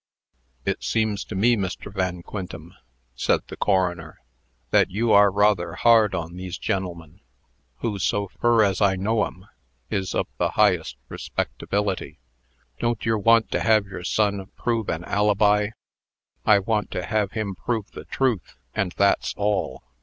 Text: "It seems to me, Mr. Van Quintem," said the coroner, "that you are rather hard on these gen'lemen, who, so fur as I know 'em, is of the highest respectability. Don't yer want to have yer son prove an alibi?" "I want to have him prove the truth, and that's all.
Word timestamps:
"It 0.65 0.83
seems 0.83 1.23
to 1.25 1.35
me, 1.35 1.55
Mr. 1.55 1.93
Van 1.93 2.23
Quintem," 2.23 2.73
said 3.13 3.41
the 3.49 3.55
coroner, 3.55 4.19
"that 4.71 4.89
you 4.89 5.11
are 5.11 5.29
rather 5.29 5.73
hard 5.73 6.15
on 6.15 6.33
these 6.33 6.57
gen'lemen, 6.57 7.19
who, 7.81 7.99
so 7.99 8.27
fur 8.29 8.63
as 8.63 8.81
I 8.81 8.95
know 8.95 9.23
'em, 9.27 9.45
is 9.91 10.15
of 10.15 10.25
the 10.39 10.49
highest 10.57 10.97
respectability. 11.07 12.17
Don't 12.79 13.05
yer 13.05 13.15
want 13.15 13.51
to 13.51 13.59
have 13.59 13.85
yer 13.85 14.03
son 14.03 14.43
prove 14.57 14.89
an 14.89 15.03
alibi?" 15.03 15.67
"I 16.47 16.57
want 16.57 16.89
to 16.93 17.05
have 17.05 17.33
him 17.33 17.53
prove 17.53 17.91
the 17.91 18.05
truth, 18.05 18.55
and 18.73 18.93
that's 18.97 19.35
all. 19.37 19.83